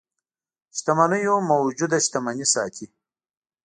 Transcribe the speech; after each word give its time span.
شتمنيو 0.77 1.35
موجوده 1.51 1.97
شتمني 2.05 2.45
ساتي. 2.53 2.85